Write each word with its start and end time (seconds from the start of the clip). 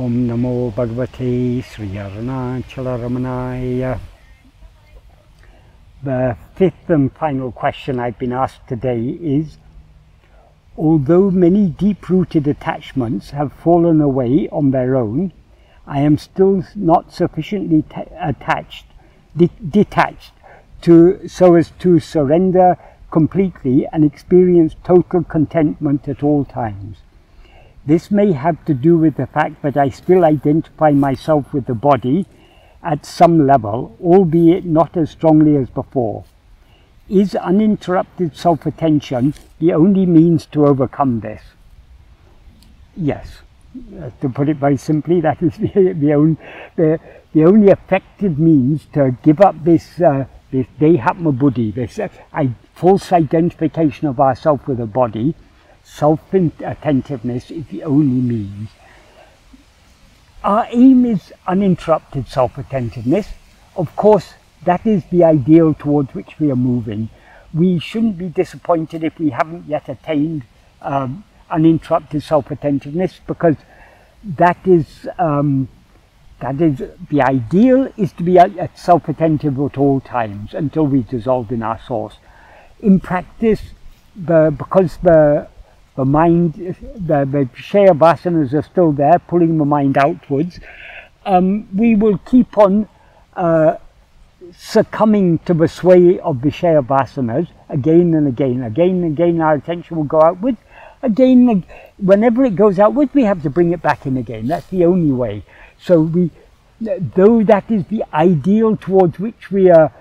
Om 0.00 0.26
Namo 0.28 0.72
Bhagavate 0.72 1.62
Sri 1.62 1.88
Arunachala 1.88 2.96
Ramanaya. 2.98 3.98
The 6.02 6.38
fifth 6.54 6.88
and 6.88 7.12
final 7.12 7.52
question 7.52 8.00
I've 8.00 8.18
been 8.18 8.32
asked 8.32 8.66
today 8.66 9.18
is 9.20 9.58
Although 10.78 11.30
many 11.30 11.66
deep 11.66 12.08
rooted 12.08 12.48
attachments 12.48 13.32
have 13.32 13.52
fallen 13.52 14.00
away 14.00 14.48
on 14.50 14.70
their 14.70 14.96
own, 14.96 15.34
I 15.86 16.00
am 16.00 16.16
still 16.16 16.64
not 16.74 17.12
sufficiently 17.12 17.84
attached, 18.18 18.86
de- 19.36 19.50
detached 19.68 20.32
to, 20.80 21.28
so 21.28 21.56
as 21.56 21.72
to 21.80 22.00
surrender 22.00 22.78
completely 23.10 23.86
and 23.92 24.02
experience 24.02 24.76
total 24.82 25.22
contentment 25.24 26.08
at 26.08 26.22
all 26.22 26.46
times. 26.46 27.02
This 27.90 28.08
may 28.08 28.30
have 28.30 28.64
to 28.66 28.72
do 28.72 28.96
with 28.98 29.16
the 29.16 29.26
fact 29.26 29.62
that 29.62 29.76
I 29.76 29.88
still 29.88 30.24
identify 30.24 30.92
myself 30.92 31.52
with 31.52 31.66
the 31.66 31.74
body 31.74 32.24
at 32.84 33.04
some 33.04 33.48
level, 33.48 33.96
albeit 34.00 34.64
not 34.64 34.96
as 34.96 35.10
strongly 35.10 35.56
as 35.56 35.68
before. 35.70 36.22
Is 37.08 37.34
uninterrupted 37.34 38.36
self 38.36 38.64
attention 38.64 39.34
the 39.58 39.72
only 39.72 40.06
means 40.06 40.46
to 40.52 40.68
overcome 40.68 41.18
this? 41.18 41.42
Yes. 42.94 43.40
Uh, 43.76 44.10
to 44.20 44.28
put 44.28 44.48
it 44.48 44.58
very 44.58 44.76
simply, 44.76 45.20
that 45.22 45.42
is 45.42 45.56
the, 45.58 45.92
the, 45.92 46.14
only, 46.14 46.36
the, 46.76 47.00
the 47.32 47.44
only 47.44 47.72
effective 47.72 48.38
means 48.38 48.86
to 48.92 49.16
give 49.24 49.40
up 49.40 49.64
this, 49.64 50.00
uh, 50.00 50.26
this 50.52 50.68
dehatma 50.78 51.36
buddhi, 51.36 51.72
this 51.72 51.98
uh, 51.98 52.06
false 52.72 53.10
identification 53.10 54.06
of 54.06 54.20
ourself 54.20 54.68
with 54.68 54.78
the 54.78 54.86
body, 54.86 55.34
self-attentiveness 55.90 57.50
is 57.50 57.66
the 57.66 57.82
only 57.82 58.20
means. 58.20 58.70
Our 60.42 60.66
aim 60.70 61.04
is 61.04 61.32
uninterrupted 61.46 62.28
self-attentiveness. 62.28 63.28
Of 63.76 63.94
course, 63.96 64.34
that 64.64 64.86
is 64.86 65.04
the 65.10 65.24
ideal 65.24 65.74
towards 65.74 66.14
which 66.14 66.38
we 66.38 66.50
are 66.50 66.56
moving. 66.56 67.10
We 67.52 67.78
shouldn't 67.78 68.16
be 68.16 68.28
disappointed 68.28 69.02
if 69.04 69.18
we 69.18 69.30
haven't 69.30 69.66
yet 69.66 69.88
attained 69.88 70.44
um, 70.80 71.24
uninterrupted 71.50 72.22
self-attentiveness 72.22 73.20
because 73.26 73.56
that 74.24 74.58
is 74.66 75.08
um, 75.18 75.68
that 76.40 76.60
is 76.60 76.82
the 77.10 77.20
ideal 77.20 77.92
is 77.98 78.12
to 78.12 78.22
be 78.22 78.38
self-attentive 78.74 79.58
at 79.58 79.76
all 79.76 80.00
times 80.00 80.54
until 80.54 80.86
we 80.86 81.02
dissolve 81.02 81.52
in 81.52 81.62
our 81.62 81.78
source. 81.78 82.16
In 82.80 82.98
practice, 82.98 83.60
the, 84.16 84.54
because 84.56 84.96
the 84.98 85.48
the 86.00 86.06
mind, 86.06 86.54
the, 86.54 87.18
the 87.34 87.48
Shaya 87.54 87.94
are 88.54 88.62
still 88.62 88.92
there, 88.92 89.18
pulling 89.18 89.58
the 89.58 89.66
mind 89.66 89.98
outwards, 89.98 90.58
um, 91.26 91.68
we 91.76 91.94
will 91.94 92.16
keep 92.18 92.56
on 92.56 92.88
uh, 93.34 93.76
succumbing 94.56 95.38
to 95.40 95.52
the 95.52 95.68
sway 95.68 96.18
of 96.20 96.40
the 96.40 96.48
Shaya 96.48 96.82
vasanas 96.86 97.48
again 97.68 98.14
and 98.14 98.26
again. 98.26 98.62
Again 98.62 99.02
and 99.02 99.12
again, 99.12 99.40
our 99.42 99.54
attention 99.54 99.98
will 99.98 100.04
go 100.04 100.22
outwards. 100.22 100.56
Again, 101.02 101.64
whenever 101.98 102.46
it 102.46 102.56
goes 102.56 102.78
outwards, 102.78 103.12
we 103.12 103.24
have 103.24 103.42
to 103.42 103.50
bring 103.50 103.72
it 103.72 103.82
back 103.82 104.06
in 104.06 104.16
again. 104.16 104.46
That's 104.46 104.68
the 104.68 104.86
only 104.86 105.12
way. 105.12 105.42
So 105.78 106.00
we, 106.00 106.30
though 106.80 107.42
that 107.42 107.70
is 107.70 107.84
the 107.86 108.04
ideal 108.14 108.76
towards 108.76 109.18
which 109.18 109.50
we 109.50 109.70
are, 109.70 109.92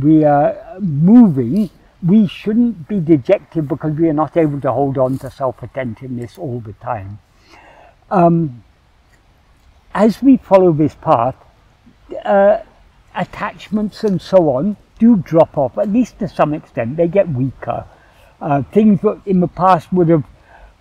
we 0.00 0.24
are 0.24 0.78
moving, 0.80 1.68
we 2.04 2.26
shouldn't 2.26 2.86
be 2.86 3.00
dejected 3.00 3.66
because 3.66 3.94
we 3.96 4.08
are 4.08 4.14
not 4.14 4.36
able 4.36 4.60
to 4.60 4.70
hold 4.70 4.98
on 4.98 5.18
to 5.18 5.30
self-attentiveness 5.30 6.36
all 6.36 6.60
the 6.60 6.74
time. 6.74 7.18
Um, 8.10 8.62
as 9.94 10.22
we 10.22 10.36
follow 10.36 10.72
this 10.72 10.94
path, 10.94 11.36
uh, 12.24 12.58
attachments 13.14 14.04
and 14.04 14.20
so 14.20 14.50
on 14.50 14.76
do 14.98 15.16
drop 15.16 15.56
off, 15.56 15.78
at 15.78 15.88
least 15.88 16.18
to 16.18 16.28
some 16.28 16.52
extent. 16.52 16.96
They 16.96 17.08
get 17.08 17.28
weaker. 17.28 17.86
Uh, 18.40 18.62
things 18.62 19.00
that 19.00 19.22
in 19.24 19.40
the 19.40 19.48
past 19.48 19.92
would 19.92 20.08
have 20.08 20.24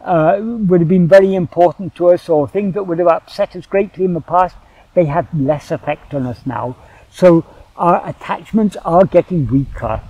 uh, 0.01 0.37
would 0.41 0.81
have 0.81 0.89
been 0.89 1.07
very 1.07 1.33
important 1.33 1.95
to 1.95 2.09
us, 2.09 2.27
or 2.27 2.45
things 2.45 2.73
that 2.73 2.83
would 2.83 2.99
have 2.99 3.07
upset 3.07 3.55
us 3.55 3.65
greatly 3.65 4.03
in 4.03 4.13
the 4.13 4.19
past, 4.19 4.57
they 4.95 5.05
have 5.05 5.33
less 5.33 5.71
effect 5.71 6.13
on 6.13 6.25
us 6.25 6.45
now. 6.45 6.75
So 7.09 7.45
our 7.77 8.05
attachments 8.05 8.75
are 8.83 9.05
getting 9.05 9.47
weaker 9.47 10.01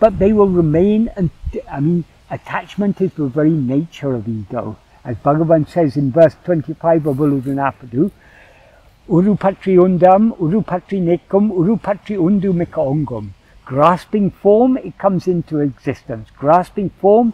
but 0.00 0.18
they 0.18 0.32
will 0.32 0.48
remain, 0.48 1.10
and 1.16 1.30
I 1.70 1.80
mean, 1.80 2.04
attachment 2.30 3.00
is 3.00 3.12
the 3.12 3.26
very 3.26 3.50
nature 3.50 4.14
of 4.14 4.28
ego. 4.28 4.76
As 5.04 5.16
Bhagavan 5.16 5.68
says 5.68 5.96
in 5.96 6.12
verse 6.12 6.36
25 6.44 7.06
of 7.06 7.16
Ulladu 7.16 7.54
Narpadu, 7.54 8.10
Urupatri 9.08 9.78
undam, 9.78 10.36
urupatri 10.36 11.00
nekum, 11.00 11.50
urupatri 11.50 12.18
undu 12.18 12.52
mikaongum. 12.52 13.30
Grasping 13.64 14.30
form, 14.30 14.76
it 14.76 14.98
comes 14.98 15.26
into 15.26 15.60
existence. 15.60 16.28
Grasping 16.36 16.90
form, 16.90 17.32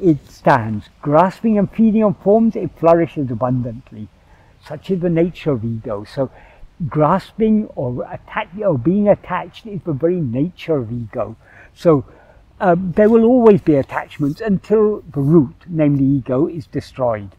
it 0.00 0.26
stands. 0.30 0.86
Grasping 1.02 1.58
and 1.58 1.70
feeding 1.70 2.02
on 2.02 2.14
forms, 2.14 2.56
it 2.56 2.70
flourishes 2.78 3.30
abundantly. 3.30 4.08
Such 4.66 4.90
is 4.90 5.00
the 5.00 5.10
nature 5.10 5.52
of 5.52 5.62
ego. 5.62 6.04
So, 6.04 6.30
grasping 6.88 7.66
or, 7.76 8.02
attach, 8.10 8.48
or 8.58 8.78
being 8.78 9.06
attached 9.06 9.66
is 9.66 9.82
the 9.82 9.92
very 9.92 10.22
nature 10.22 10.76
of 10.76 10.90
ego. 10.90 11.36
So 11.74 12.04
um, 12.60 12.92
there 12.92 13.08
will 13.08 13.24
always 13.24 13.60
be 13.60 13.76
attachments 13.76 14.40
until 14.40 15.02
the 15.12 15.20
root, 15.20 15.56
namely 15.66 16.04
ego, 16.04 16.46
is 16.46 16.66
destroyed. 16.66 17.30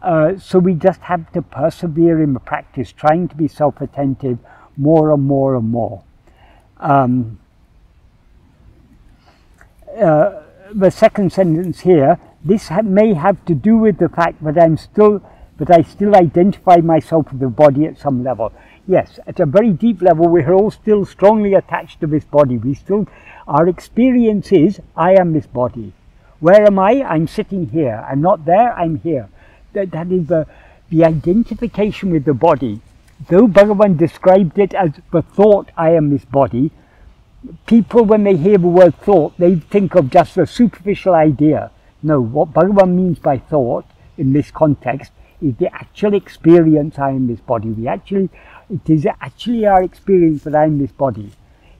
Uh, 0.00 0.36
so 0.38 0.58
we 0.58 0.74
just 0.74 1.00
have 1.00 1.32
to 1.32 1.42
persevere 1.42 2.22
in 2.22 2.34
the 2.34 2.40
practice, 2.40 2.92
trying 2.92 3.28
to 3.28 3.36
be 3.36 3.48
self-attentive 3.48 4.38
more 4.76 5.12
and 5.12 5.22
more 5.22 5.54
and 5.56 5.70
more. 5.70 6.02
Um, 6.78 7.38
uh, 9.98 10.42
the 10.74 10.90
second 10.90 11.32
sentence 11.32 11.80
here, 11.80 12.18
this 12.44 12.68
ha 12.68 12.82
may 12.82 13.14
have 13.14 13.42
to 13.46 13.54
do 13.54 13.76
with 13.76 13.98
the 13.98 14.08
fact 14.08 14.42
that 14.44 14.58
I'm 14.58 14.76
still, 14.76 15.22
that 15.58 15.70
I 15.70 15.82
still 15.82 16.16
identify 16.16 16.76
myself 16.76 17.30
with 17.30 17.40
the 17.40 17.48
body 17.48 17.86
at 17.86 17.98
some 17.98 18.24
level. 18.24 18.52
Yes, 18.86 19.18
at 19.26 19.40
a 19.40 19.46
very 19.46 19.70
deep 19.70 20.02
level, 20.02 20.28
we 20.28 20.42
are 20.42 20.52
all 20.52 20.70
still 20.70 21.04
strongly 21.06 21.54
attached 21.54 22.00
to 22.00 22.06
this 22.06 22.24
body. 22.24 22.58
We 22.58 22.74
still 22.74 23.06
our 23.46 23.68
experience 23.68 24.52
is, 24.52 24.80
I 24.96 25.14
am 25.14 25.32
this 25.32 25.46
body. 25.46 25.92
Where 26.40 26.66
am 26.66 26.78
I? 26.78 27.02
I'm 27.02 27.28
sitting 27.28 27.68
here. 27.68 28.04
I'm 28.08 28.20
not 28.20 28.44
there, 28.44 28.72
I'm 28.72 29.00
here. 29.00 29.28
That, 29.74 29.90
that 29.90 30.10
is 30.10 30.26
the, 30.28 30.46
the 30.88 31.04
identification 31.04 32.10
with 32.10 32.24
the 32.24 32.34
body. 32.34 32.80
Though 33.28 33.46
Bhagavan 33.46 33.98
described 33.98 34.58
it 34.58 34.74
as 34.74 34.92
the 35.12 35.22
thought, 35.22 35.70
I 35.76 35.90
am 35.90 36.10
this 36.10 36.24
body, 36.24 36.70
people, 37.66 38.04
when 38.04 38.24
they 38.24 38.36
hear 38.36 38.58
the 38.58 38.66
word 38.66 38.94
thought, 38.96 39.36
they 39.38 39.56
think 39.56 39.94
of 39.94 40.10
just 40.10 40.36
a 40.38 40.46
superficial 40.46 41.14
idea. 41.14 41.70
No, 42.02 42.20
what 42.20 42.52
Bhagavan 42.52 42.94
means 42.94 43.18
by 43.18 43.38
thought 43.38 43.84
in 44.16 44.32
this 44.32 44.50
context 44.50 45.12
is 45.44 45.54
the 45.56 45.72
actual 45.74 46.14
experience 46.14 46.98
I 46.98 47.10
am 47.10 47.26
this 47.26 47.40
body. 47.40 47.68
We 47.68 47.86
actually, 47.86 48.30
it 48.70 48.88
is 48.88 49.06
actually 49.06 49.66
our 49.66 49.82
experience 49.82 50.44
that 50.44 50.54
I 50.54 50.64
am 50.64 50.78
this 50.78 50.92
body. 50.92 51.30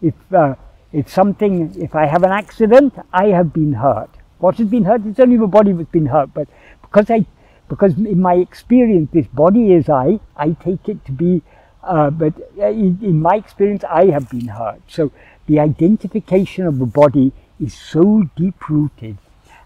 If 0.03 0.15
uh, 0.33 0.55
it's 0.93 1.13
something, 1.13 1.75
if 1.81 1.95
I 1.95 2.07
have 2.07 2.23
an 2.23 2.31
accident, 2.31 2.95
I 3.13 3.27
have 3.29 3.53
been 3.53 3.73
hurt. 3.73 4.11
What 4.39 4.57
has 4.59 4.69
been 4.69 4.85
hurt? 4.85 5.07
It's 5.07 5.19
only 5.19 5.37
the 5.37 5.47
body 5.47 5.73
that's 5.73 5.91
been 5.91 6.07
hurt. 6.07 6.35
But 6.35 6.49
because 6.83 7.11
I, 7.11 7.25
because 7.69 7.97
in 7.97 8.21
my 8.21 8.35
experience, 8.35 9.09
this 9.13 9.27
body 9.27 9.73
is 9.73 9.89
I, 9.89 10.21
I 10.37 10.51
take 10.53 10.89
it 10.89 11.05
to 11.07 11.13
be, 11.13 11.43
uh, 11.83 12.11
but 12.11 12.35
uh, 12.59 12.67
in, 12.69 12.99
in 13.03 13.21
my 13.21 13.37
experience, 13.37 13.85
I 13.85 14.07
have 14.07 14.29
been 14.29 14.49
hurt. 14.49 14.83
So 14.89 15.11
the 15.47 15.59
identification 15.61 16.67
of 16.67 16.79
the 16.79 16.87
body 16.87 17.33
is 17.59 17.75
so 17.75 18.25
deep 18.37 18.69
rooted. 18.69 19.17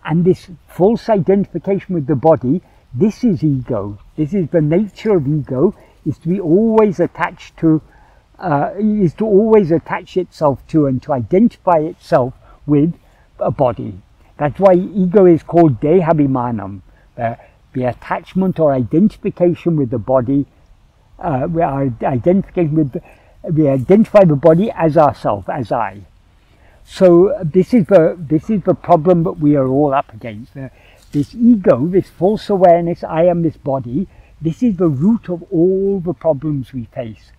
And 0.05 0.25
this 0.25 0.49
false 0.69 1.09
identification 1.09 1.95
with 1.95 2.07
the 2.07 2.17
body, 2.17 2.63
this 2.95 3.25
is 3.25 3.45
ego. 3.45 3.99
This 4.17 4.35
is 4.35 4.49
the 4.49 4.61
nature 4.61 5.17
of 5.17 5.29
ego, 5.29 5.75
is 6.07 6.19
to 6.19 6.29
be 6.29 6.41
always 6.41 7.01
attached 7.01 7.57
to 7.59 7.83
uh, 8.39 8.71
is 8.79 9.15
to 9.15 9.25
always 9.25 9.71
attach 9.73 10.17
itself 10.17 10.65
to 10.69 10.87
and 10.87 11.03
to 11.03 11.13
identify 11.13 11.79
itself 11.79 12.35
with 12.67 12.95
a 13.41 13.51
body. 13.51 14.01
That's 14.37 14.61
why 14.61 14.75
ego 14.75 15.27
is 15.27 15.43
called 15.43 15.81
dehabhimanam, 15.81 16.81
the 17.17 17.85
attachment 17.85 18.61
or 18.61 18.73
identification 18.73 19.77
with 19.77 19.91
the 19.91 19.99
body. 19.99 20.47
Uh, 21.19 21.49
we 21.51 21.63
are 21.63 21.87
with, 21.87 23.03
we 23.53 23.69
identify 23.69 24.25
the 24.25 24.37
body 24.37 24.71
as 24.71 24.97
ourself, 24.97 25.49
as 25.49 25.73
I. 25.73 26.03
So 26.85 27.37
this 27.43 27.75
is 27.75 27.87
the 27.87 28.17
this 28.19 28.49
is 28.49 28.63
the 28.63 28.75
problem 28.75 29.25
that 29.25 29.33
we 29.33 29.57
are 29.57 29.67
all 29.67 29.93
up 29.93 30.15
against. 30.15 30.57
Uh, 30.57 30.69
this 31.09 31.35
ego, 31.35 31.87
this 31.87 32.09
false 32.09 32.49
awareness, 32.51 33.03
I 33.05 33.25
am 33.25 33.43
this 33.43 33.57
body. 33.57 34.09
This 34.41 34.63
is 34.63 34.77
the 34.77 34.89
root 34.89 35.29
of 35.29 35.43
all 35.51 36.01
the 36.01 36.15
problems 36.15 36.73
we 36.73 36.85
face. 36.85 37.33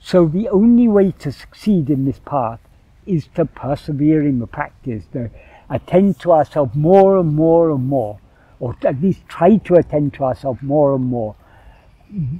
So 0.00 0.26
the 0.26 0.48
only 0.48 0.88
way 0.88 1.12
to 1.20 1.30
succeed 1.30 1.88
in 1.88 2.04
this 2.04 2.20
path 2.24 2.60
is 3.06 3.28
to 3.34 3.44
persevere 3.44 4.26
in 4.26 4.38
the 4.40 4.46
practice, 4.46 5.04
to 5.12 5.30
attend 5.70 6.18
to 6.20 6.32
ourselves 6.32 6.74
more 6.74 7.18
and 7.18 7.34
more 7.34 7.70
and 7.70 7.86
more, 7.86 8.18
or 8.58 8.76
at 8.84 9.00
least 9.00 9.28
try 9.28 9.56
to 9.56 9.74
attend 9.74 10.14
to 10.14 10.24
ourselves 10.24 10.60
more 10.62 10.94
and 10.94 11.04
more. 11.04 11.36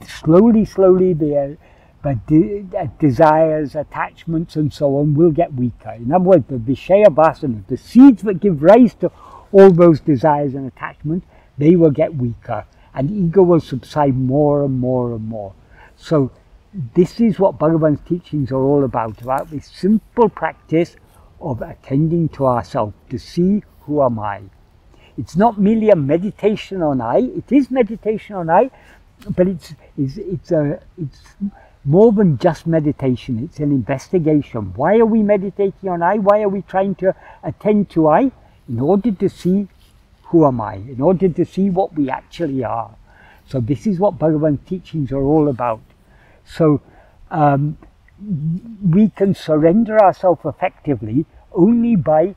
slowly, 0.07 0.65
slowly, 0.65 1.13
the, 1.13 1.37
uh, 1.37 1.55
the 2.03 2.21
de 2.27 2.91
desires, 2.99 3.75
attachments, 3.75 4.57
and 4.57 4.73
so 4.73 4.97
on 4.97 5.15
will 5.15 5.31
get 5.31 5.55
weaker. 5.55 5.93
In 5.93 6.13
other 6.13 6.25
words, 6.25 6.45
the 6.49 6.57
Vishaya 6.57 7.07
Vasana, 7.07 7.67
the 7.69 7.77
seeds 7.77 8.23
that 8.23 8.41
give 8.41 8.63
rise 8.63 8.95
to 8.95 9.11
all 9.53 9.71
those 9.71 10.01
desires 10.01 10.55
and 10.55 10.67
attachments, 10.67 11.27
they 11.59 11.77
will 11.77 11.91
get 11.91 12.15
weaker, 12.15 12.65
and 12.95 13.11
ego 13.11 13.43
will 13.43 13.61
subside 13.61 14.17
more 14.17 14.65
and 14.65 14.79
more 14.81 15.15
and 15.15 15.29
more. 15.29 15.55
So, 15.97 16.33
this 16.95 17.21
is 17.21 17.39
what 17.39 17.59
Bhagavan's 17.59 18.01
teachings 18.09 18.51
are 18.51 18.63
all 18.63 18.85
about, 18.85 19.21
about 19.21 19.51
this 19.51 19.67
simple 19.67 20.31
practice 20.31 20.97
of 21.41 21.61
attending 21.61 22.31
to 22.31 22.47
ourselves, 22.47 22.95
to 23.11 23.19
see 23.19 23.63
who 23.81 24.03
am 24.03 24.19
I. 24.19 24.43
It's 25.19 25.37
not 25.37 25.61
merely 25.61 25.91
a 25.91 25.97
meditation 25.97 26.83
on 26.83 27.01
I, 27.01 27.19
it 27.19 27.53
is 27.53 27.71
meditation 27.71 28.37
on 28.37 28.49
I, 28.49 28.71
but 29.37 29.47
it's, 29.47 29.75
it's, 29.99 30.17
it's, 30.17 30.51
a, 30.51 30.81
it's 30.97 31.21
more 31.85 32.13
than 32.13 32.39
just 32.39 32.67
meditation, 32.67 33.39
it's 33.45 33.59
an 33.59 33.71
investigation. 33.71 34.73
Why 34.75 34.99
are 34.99 35.07
we 35.07 35.23
meditating 35.23 35.91
on 35.91 36.03
I? 36.03 36.17
Why 36.17 36.43
are 36.43 36.49
we 36.49 36.63
trying 36.63 36.95
to 36.97 37.15
attend 37.43 37.91
to 37.91 38.09
I? 38.09 38.33
In 38.73 38.81
order 38.81 39.13
to 39.13 39.29
see 39.29 39.69
who 40.29 40.47
am 40.47 40.63
I, 40.63 40.77
in 40.77 41.03
order 41.03 41.29
to 41.29 41.45
see 41.45 41.69
what 41.69 41.95
we 41.95 42.09
actually 42.09 42.65
are. 42.65 42.97
So 43.47 43.61
this 43.61 43.87
is 43.87 43.99
what 43.99 44.19
Bhagavan's 44.19 44.67
teachings 44.67 45.13
are 45.13 45.23
all 45.23 45.49
about. 45.49 45.83
So 46.47 46.81
um, 47.31 47.77
we 48.83 49.11
can 49.11 49.35
surrender 49.35 50.01
ourselves 50.01 50.41
effectively 50.47 51.27
only 51.53 51.97
by 51.97 52.35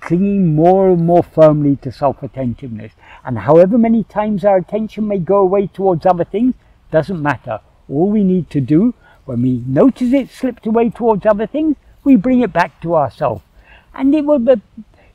clinging 0.00 0.54
more 0.54 0.90
and 0.90 1.06
more 1.06 1.22
firmly 1.22 1.76
to 1.76 1.90
self-attentiveness. 1.90 2.92
And 3.24 3.38
however 3.38 3.78
many 3.78 4.04
times 4.04 4.44
our 4.44 4.58
attention 4.58 5.08
may 5.08 5.18
go 5.18 5.38
away 5.38 5.68
towards 5.68 6.04
other 6.04 6.24
things, 6.24 6.54
doesn't 6.90 7.22
matter. 7.22 7.60
All 7.88 8.10
we 8.10 8.22
need 8.22 8.50
to 8.50 8.60
do, 8.60 8.92
when 9.24 9.40
we 9.40 9.62
notice 9.66 10.12
it 10.12 10.28
slipped 10.28 10.66
away 10.66 10.90
towards 10.90 11.24
other 11.24 11.46
things, 11.46 11.76
we 12.04 12.16
bring 12.16 12.42
it 12.42 12.52
back 12.52 12.82
to 12.82 12.94
ourselves. 12.94 13.42
And 13.94 14.14
it 14.14 14.26
will 14.26 14.38
be, 14.38 14.60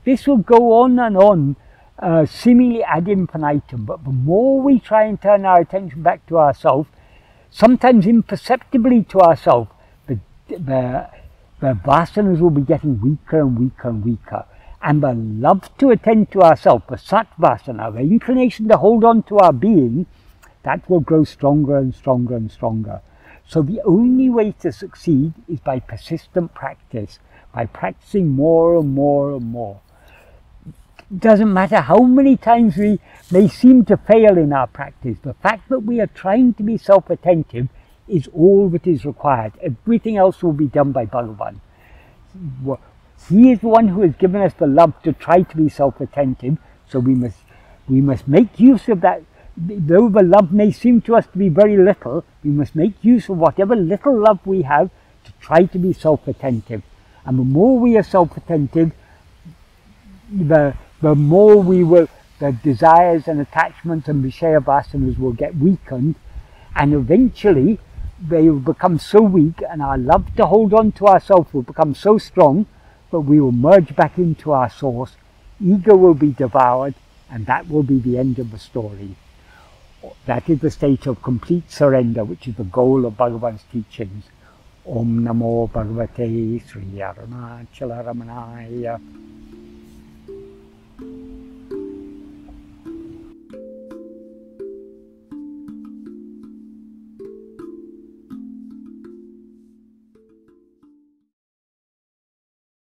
this 0.05 0.27
will 0.27 0.37
go 0.37 0.81
on 0.81 0.99
and 0.99 1.17
on, 1.17 1.55
uh, 1.99 2.25
seemingly 2.25 2.83
ad 2.83 3.07
infinitum. 3.07 3.85
But 3.85 4.03
the 4.03 4.11
more 4.11 4.61
we 4.61 4.79
try 4.79 5.05
and 5.05 5.21
turn 5.21 5.45
our 5.45 5.61
attention 5.61 6.03
back 6.03 6.25
to 6.27 6.37
ourselves, 6.37 6.89
sometimes 7.51 8.07
imperceptibly 8.07 9.03
to 9.05 9.19
ourselves, 9.21 9.71
the, 10.07 10.19
the, 10.47 11.09
the 11.59 11.73
vasanas 11.85 12.39
will 12.39 12.49
be 12.49 12.61
getting 12.61 13.01
weaker 13.01 13.41
and 13.41 13.59
weaker 13.59 13.89
and 13.89 14.03
weaker 14.03 14.45
and 14.81 15.03
the 15.03 15.13
love 15.13 15.75
to 15.77 15.89
attend 15.91 16.31
to 16.31 16.41
ourselves, 16.41 16.85
the 16.89 16.95
satvasana, 16.95 17.93
the 17.93 17.99
inclination 17.99 18.67
to 18.69 18.77
hold 18.77 19.03
on 19.03 19.23
to 19.23 19.37
our 19.37 19.51
being, 19.51 20.05
that 20.63 20.89
will 20.89 20.99
grow 20.99 21.23
stronger 21.23 21.77
and 21.77 21.93
stronger 21.93 22.35
and 22.35 22.51
stronger. 22.51 23.01
So 23.45 23.61
the 23.61 23.81
only 23.83 24.29
way 24.29 24.53
to 24.59 24.71
succeed 24.71 25.33
is 25.47 25.59
by 25.59 25.79
persistent 25.79 26.53
practice, 26.53 27.19
by 27.53 27.65
practicing 27.65 28.29
more 28.29 28.77
and 28.77 28.93
more 28.93 29.31
and 29.31 29.45
more. 29.45 29.81
Doesn't 31.17 31.51
matter 31.51 31.81
how 31.81 32.03
many 32.03 32.37
times 32.37 32.77
we 32.77 32.99
may 33.31 33.47
seem 33.47 33.83
to 33.85 33.97
fail 33.97 34.37
in 34.37 34.53
our 34.53 34.67
practice, 34.67 35.17
the 35.23 35.33
fact 35.33 35.67
that 35.69 35.79
we 35.79 35.99
are 35.99 36.07
trying 36.07 36.53
to 36.55 36.63
be 36.63 36.77
self-attentive 36.77 37.67
is 38.07 38.27
all 38.27 38.69
that 38.69 38.85
is 38.85 39.05
required. 39.05 39.53
Everything 39.61 40.17
else 40.17 40.43
will 40.43 40.53
be 40.53 40.67
done 40.67 40.91
by 40.91 41.07
Bhagavan. 41.07 41.59
He 43.27 43.51
is 43.51 43.59
the 43.59 43.67
one 43.67 43.87
who 43.87 44.01
has 44.01 44.15
given 44.15 44.41
us 44.41 44.53
the 44.53 44.67
love 44.67 45.01
to 45.01 45.13
try 45.13 45.41
to 45.41 45.57
be 45.57 45.67
self-attentive. 45.67 46.57
So 46.87 46.99
we 46.99 47.15
must, 47.15 47.37
we 47.87 48.01
must 48.01 48.27
make 48.27 48.59
use 48.59 48.87
of 48.87 49.01
that. 49.01 49.23
Though 49.57 50.09
the 50.09 50.23
love 50.23 50.53
may 50.53 50.71
seem 50.71 51.01
to 51.01 51.15
us 51.15 51.25
to 51.27 51.37
be 51.37 51.49
very 51.49 51.75
little, 51.75 52.23
we 52.43 52.51
must 52.51 52.75
make 52.75 52.93
use 53.03 53.29
of 53.29 53.37
whatever 53.37 53.75
little 53.75 54.17
love 54.17 54.45
we 54.45 54.61
have 54.61 54.89
to 55.25 55.31
try 55.41 55.65
to 55.65 55.77
be 55.79 55.91
self-attentive. 55.91 56.83
And 57.25 57.39
the 57.39 57.43
more 57.43 57.77
we 57.79 57.97
are 57.97 58.03
self-attentive, 58.03 58.91
the, 60.31 60.75
the 61.01 61.15
more 61.15 61.57
we 61.61 61.83
will, 61.83 62.07
the 62.39 62.51
desires 62.51 63.27
and 63.27 63.39
attachments 63.39 64.07
and 64.07 64.23
Vishaya 64.23 64.63
vasanas 64.63 65.17
will 65.17 65.33
get 65.33 65.55
weakened. 65.55 66.15
And 66.75 66.93
eventually, 66.93 67.79
they 68.21 68.49
will 68.49 68.59
become 68.59 68.99
so 68.99 69.21
weak 69.21 69.61
and 69.69 69.81
our 69.81 69.97
love 69.97 70.35
to 70.35 70.45
hold 70.45 70.73
on 70.73 70.91
to 70.93 71.07
ourselves 71.07 71.53
will 71.53 71.61
become 71.61 71.95
so 71.95 72.17
strong 72.17 72.65
that 73.11 73.21
we 73.21 73.39
will 73.39 73.51
merge 73.51 73.95
back 73.95 74.17
into 74.17 74.51
our 74.51 74.69
source, 74.69 75.15
ego 75.63 75.95
will 75.95 76.13
be 76.13 76.31
devoured, 76.31 76.93
and 77.29 77.45
that 77.45 77.67
will 77.69 77.83
be 77.83 77.99
the 77.99 78.17
end 78.17 78.39
of 78.39 78.51
the 78.51 78.59
story. 78.59 79.15
That 80.25 80.49
is 80.49 80.59
the 80.59 80.71
state 80.71 81.07
of 81.07 81.21
complete 81.21 81.71
surrender, 81.71 82.23
which 82.23 82.47
is 82.47 82.55
the 82.55 82.63
goal 82.63 83.05
of 83.05 83.17
Bhagavan's 83.17 83.63
teachings. 83.71 84.25
Om 84.85 85.25
Namo 85.25 85.69
Bhagavate 85.69 86.65
Sri 86.67 86.83
Arunachala 86.99 88.05
Ramanaya. 88.05 89.28